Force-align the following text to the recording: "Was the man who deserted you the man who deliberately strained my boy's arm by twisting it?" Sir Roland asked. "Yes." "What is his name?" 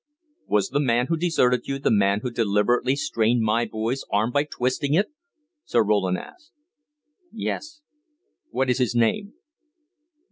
"Was 0.47 0.69
the 0.69 0.79
man 0.79 1.05
who 1.09 1.15
deserted 1.15 1.67
you 1.67 1.77
the 1.77 1.91
man 1.91 2.21
who 2.21 2.31
deliberately 2.31 2.95
strained 2.95 3.43
my 3.43 3.65
boy's 3.65 4.03
arm 4.11 4.31
by 4.31 4.45
twisting 4.45 4.95
it?" 4.95 5.11
Sir 5.63 5.83
Roland 5.83 6.17
asked. 6.17 6.49
"Yes." 7.31 7.81
"What 8.49 8.71
is 8.71 8.79
his 8.79 8.95
name?" 8.95 9.35